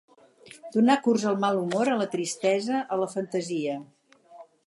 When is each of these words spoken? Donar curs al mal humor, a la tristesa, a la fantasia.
Donar 0.75 0.95
curs 1.07 1.25
al 1.31 1.37
mal 1.43 1.59
humor, 1.65 1.91
a 1.95 1.99
la 2.01 2.09
tristesa, 2.15 2.81
a 2.95 2.99
la 3.05 3.09
fantasia. 3.15 3.79